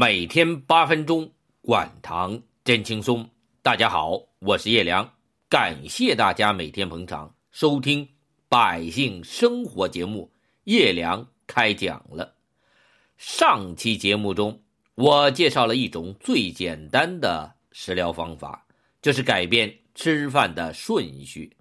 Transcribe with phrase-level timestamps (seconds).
[0.00, 1.28] 每天八分钟，
[1.60, 3.28] 管糖真轻松。
[3.62, 5.12] 大家好，我是叶良，
[5.48, 8.08] 感谢大家每天捧场收听
[8.48, 10.30] 百姓生活节目。
[10.62, 12.32] 叶良开讲了。
[13.16, 14.62] 上期节目中，
[14.94, 18.64] 我介绍了一种最简单的食疗方法，
[19.02, 21.56] 就是改变吃饭的顺序。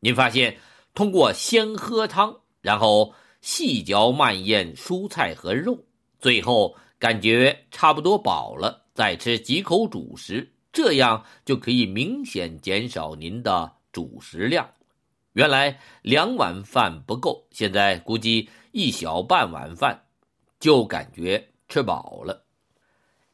[0.00, 0.56] 您发现，
[0.94, 3.12] 通过先喝汤，然后
[3.42, 5.78] 细嚼慢咽蔬菜和肉，
[6.18, 6.74] 最后。
[6.98, 14.68] 感觉差不多饱了，再吃几口主食，这样就可以明显减少您的主食量。
[15.32, 20.06] 原来两碗饭不够，现在估计一小半碗饭
[20.58, 22.44] 就感觉吃饱了。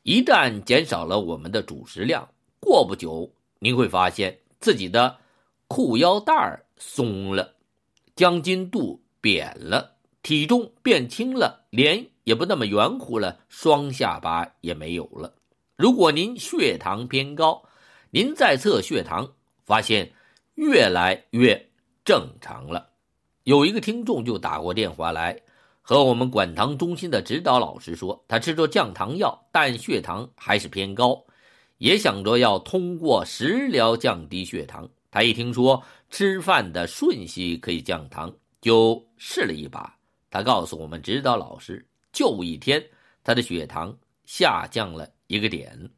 [0.03, 5.17] 一旦减少了我们的主食量，过不久您会发现自己的
[5.69, 6.35] 裤腰带
[6.77, 7.55] 松了，
[8.17, 12.05] 将军肚扁了，体重变轻了，连。
[12.25, 15.35] 也不那么圆乎了，双下巴也没有了。
[15.77, 17.63] 如果您血糖偏高，
[18.11, 19.33] 您再测血糖，
[19.65, 20.13] 发现
[20.55, 21.71] 越来越
[22.05, 22.91] 正常了。
[23.45, 25.41] 有一个听众就打过电话来，
[25.81, 31.25] 和我们管糖中心的指导老师说，他吃着降糖药，但血糖还是偏高，
[31.79, 34.89] 也想着要通过食疗降低血糖。
[35.11, 39.97] 他一听说吃饭的顺序可以降糖，就试了一把。
[40.31, 41.85] 他告诉我们指导老师。
[42.13, 42.85] 就一天，
[43.25, 45.91] 他的血糖下降了一个点。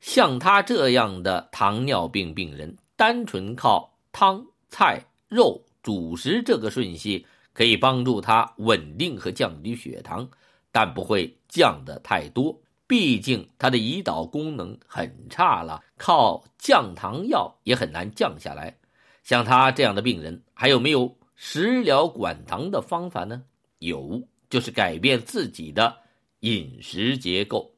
[0.00, 10.28] 像他这样的糖尿病病人，单纯靠汤、菜、肉、主食这个顺序，可以帮助他稳定和降低血糖，
[10.70, 12.60] 但不会降得太多。
[12.86, 18.76] 毕竟他的胰岛功能很差了，靠降糖药也很难降下来。
[19.22, 23.42] 像他这样的病人，还有没有食疗管糖的方法呢？
[23.78, 24.22] 有。
[24.54, 25.96] 就是改变自己的
[26.38, 27.74] 饮食结构。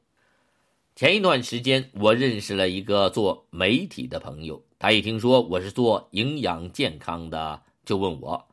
[0.95, 8.47] 前一段时间，我认识了一个做媒体的朋友，他一听说我是做营养健康的，就问我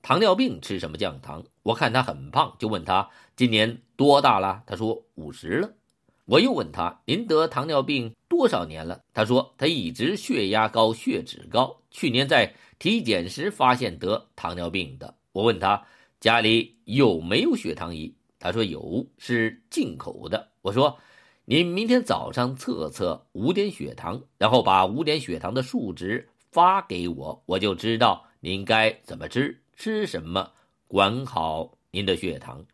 [0.00, 1.44] 糖尿病吃什么降糖。
[1.62, 4.62] 我看他很胖，就问他今年多大了？
[4.66, 5.74] 他说五十了。
[6.24, 9.02] 我又问他您得糖尿病多少年了？
[9.12, 15.16] 他说他一直血压高、血脂高，去年在体检时发现得糖尿病的。
[15.32, 15.86] 我问他。
[16.20, 18.12] 家里有没有血糖仪？
[18.40, 20.48] 他说有，是进口的。
[20.62, 20.98] 我说，
[21.44, 30.50] 您明天早上测测五点血糖，然后把五点血糖的数值发给我，我就知道您该怎么吃，吃什么，
[30.88, 32.64] 管好您的血糖。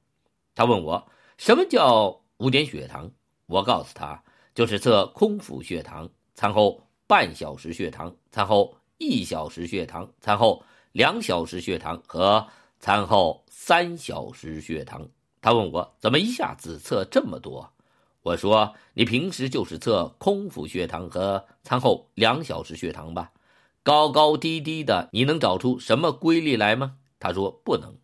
[0.55, 1.07] 他问我
[1.37, 3.11] 什么叫五点血糖，
[3.45, 4.23] 我告诉他，
[4.55, 12.47] 就是测空腹血糖，餐后半小时血糖，餐后一小时血糖，餐后两小时血糖和。
[12.85, 15.09] 餐后三小时血糖，
[15.41, 17.73] 他问我怎么一下子测这么多？
[18.21, 23.33] 我说你平时就是测空腹血糖和餐后两小时血糖吧，
[23.83, 26.97] 高高低低的，你能找出什么规律来吗？
[27.19, 27.95] 他说不能，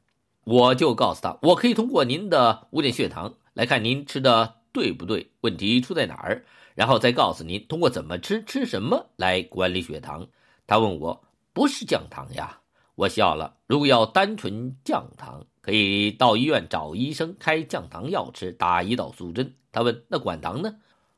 [0.44, 10.26] 我就告诉他，我可以通过您的五点血糖来看您吃的对不对，问题出在哪儿，然后再告诉您通过怎么吃、吃什么来管理血糖。
[10.66, 12.59] 他问我不是降糖呀？
[12.94, 13.56] 我笑了。
[13.66, 19.54] 如果要单纯降糖，可以到医院找医生开降糖药吃，打胰岛素针。
[19.72, 20.76] 他问：“那管糖呢？”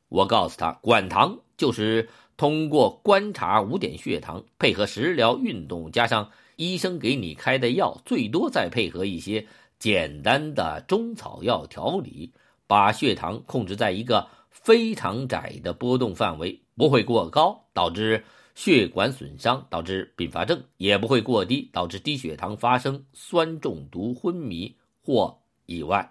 [0.08, 9.46] 我告诉他：“管糖就是通过观察五点血糖，配合食疗、运动，加上医生给你开的药，最多再配合一些
[9.78, 12.32] 简单的中草药调理，
[12.66, 26.10] 把血糖控制在一个非常窄的波动范围，不会过高，导致。”血管损伤导致并发症也不会过低，导致低血糖发生酸中毒、昏迷或意外。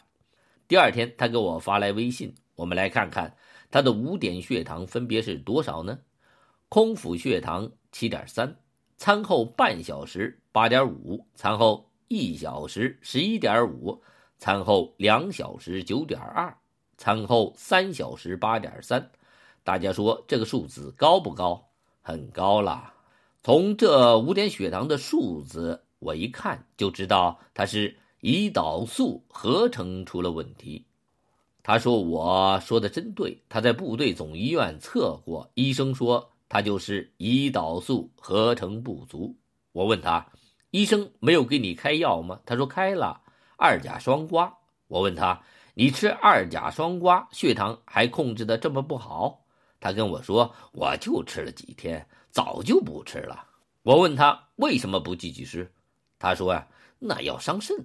[0.67, 3.35] 第二天，他给我发来微信，我们来看看
[3.69, 5.99] 他的五点血糖分别是多少呢？
[6.69, 8.55] 空腹血糖七点三，
[8.97, 14.01] 餐后半小时八点五，餐后一小时十一点五，
[14.39, 16.57] 餐后两小时九点二，
[16.97, 19.11] 餐后三小时八点三。
[19.63, 21.70] 大家说这个数字高不高？
[22.01, 22.93] 很高了，
[23.43, 30.85] 从这五点血糖的数字，我一看就知道他是胰岛素合成出了问题。
[31.63, 39.35] 他说：“我说的真对，他在部队总医院测过，医生说他就是胰岛素合成不足。”
[39.71, 40.25] 我问他
[40.71, 43.21] ：“医生没有给你开药吗？”他说：“开了
[43.57, 44.51] 二甲双胍。”
[44.89, 45.43] 我问他
[45.75, 49.43] ：“你吃二甲双胍，血糖还控制的这么不好？”
[49.81, 53.47] 他跟我说：“我就吃了几天，早就不吃了。”
[53.83, 55.71] 我问他为什么不继续吃，
[56.19, 56.67] 他说：“呀，
[56.99, 57.75] 那要伤肾。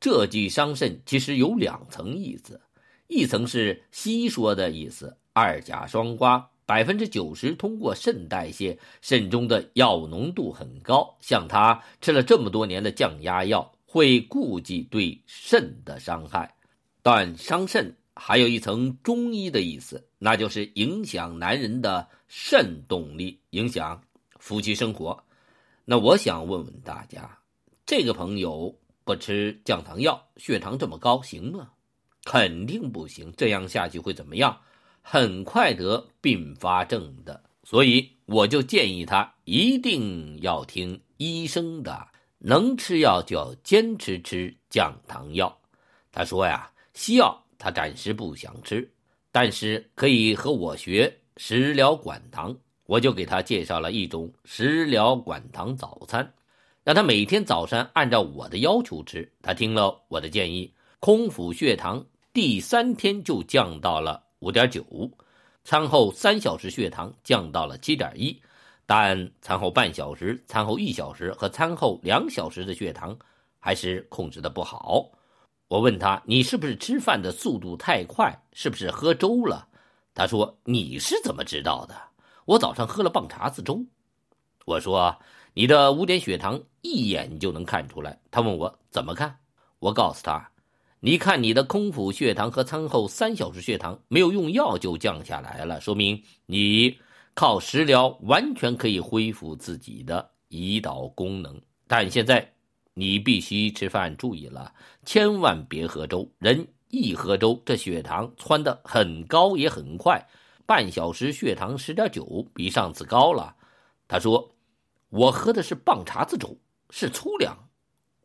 [0.00, 2.60] 这句伤肾其实有两层意思。
[3.08, 11.18] 一层是稀说的意思，二甲双胍百分之九十通过肾代谢，肾中的药物浓度很高。
[11.20, 16.56] 像他吃了这么多年的降压药，会顾忌对肾的伤害。
[17.02, 17.94] 但伤肾
[18.24, 24.00] 还有一层中医的意思，那就是影响男人的肾动力，影响
[24.38, 25.24] 夫妻生活。
[25.84, 27.36] 那我想问问大家，
[27.84, 31.72] 这个朋友不吃降糖药，血糖这么高行吗？
[32.22, 34.56] 肯定不行，这样下去会怎么样？
[35.02, 37.42] 很快得并发症的。
[37.64, 42.06] 所以我就建议他一定要听医生的，
[42.38, 45.58] 能吃药就要坚持吃降糖药。
[46.12, 48.90] 他说呀，西药他暂时不想吃，
[49.30, 52.52] 但是可以和我学食疗管糖。
[52.86, 56.28] 我就给他介绍了一种食疗管糖早餐，
[56.82, 59.30] 让他每天早上按照我的要求吃。
[59.40, 64.84] 他听了我的建议，空腹血糖第三天就降到了五点九，
[65.62, 68.36] 餐后三小时血糖降到了七点一，
[68.84, 73.16] 但餐后半小时、餐后一小时和餐后两小时的血糖
[73.60, 75.08] 还是控制的不好。
[75.72, 78.42] 我问他：“你是不是吃饭的速度太快？
[78.52, 79.66] 是不是喝粥了？”
[80.12, 81.94] 他说：“你是怎么知道的？”
[82.44, 83.82] 我早上喝了棒碴子粥，
[84.66, 85.18] 我说
[85.54, 88.20] 你的五点血糖一眼就能看出来。
[88.30, 89.38] 他问我怎么看，
[89.78, 90.50] 我告诉他，
[91.00, 96.98] 你看你的空腹血糖和餐后三小时血糖没有用药就降下来了，说明你
[97.32, 101.58] 靠食疗完全可以恢复自己的胰岛功能。
[101.86, 102.52] 但现在
[102.94, 104.72] 你必须吃饭注意了，
[105.04, 106.30] 千万别喝粥。
[106.38, 110.22] 人一喝粥，这血糖窜得很高也很快。
[110.66, 113.56] 半小时血糖十点九，比上次高了。
[114.06, 114.54] 他说
[115.08, 116.56] ：“我喝的是棒碴子粥，
[116.90, 117.56] 是粗粮。”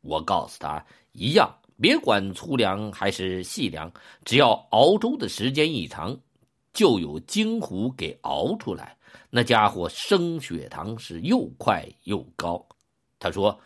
[0.02, 1.50] 我告诉他：“一样，
[1.82, 3.92] 别管粗粮还是细粮，
[4.26, 6.18] 只要熬粥的时间一长，
[6.74, 8.98] 就有精糊给熬出来。
[9.30, 12.66] 那家伙升血糖是又快又高。”
[13.18, 13.60] 他说：“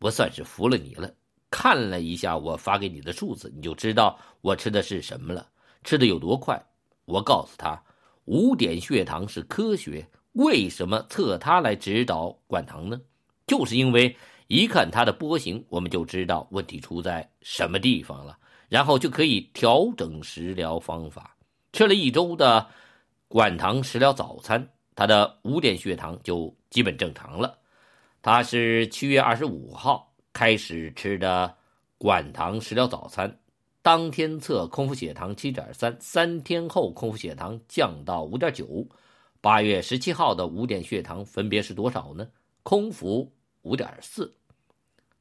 [0.00, 1.12] 我算是服了你了。
[1.50, 5.48] 看了一下我发给你的数字，你就知道我吃的是什么了，
[5.84, 6.62] 吃的有多快。”
[7.06, 7.82] 我告诉他。
[8.26, 13.00] 五点血糖是科学，为什么测它来指导管糖呢？
[13.46, 14.14] 就是因为
[14.48, 18.36] 一看它的波形，我们就知道问题出在什么地方了，
[18.68, 21.34] 然后就可以调整食疗方法。
[21.72, 22.66] 吃了一周的
[23.28, 27.58] 管糖食疗早餐，他的五点血糖就基本正常了。
[28.20, 31.56] 他是七月二十五号开始吃的
[31.96, 33.38] 管糖食疗早餐。
[33.80, 38.86] 当天测空腹血糖七点三，三天后空腹血糖降到五点九。
[39.40, 42.28] 八月十七号的五点血糖分别是多少呢？
[42.64, 43.32] 空腹
[43.62, 44.34] 五点四，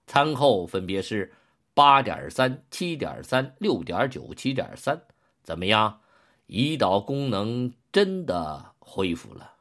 [0.08, 1.32] 餐后分别是
[1.74, 5.00] 八点三、七点三、六点九、七点三。
[5.44, 6.02] 怎么样？
[6.48, 9.54] 胰岛功能真的恢复了？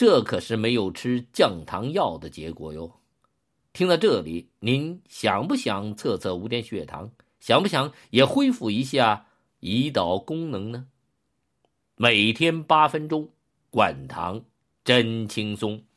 [0.00, 2.90] 这可是没有吃降糖药的结果哟。
[3.74, 7.10] 听到这里，您想不想测测五点血糖？
[7.38, 9.26] 想不想也恢复一下
[9.60, 10.86] 胰岛功能呢？
[11.96, 13.28] 每天八分钟，
[13.68, 14.42] 管糖
[14.82, 15.84] 真轻松。